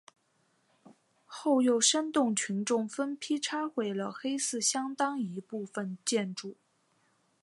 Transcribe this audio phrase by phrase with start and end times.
[1.27, 6.57] 后又煽动群众分批拆毁了黑寺相当一部分建筑。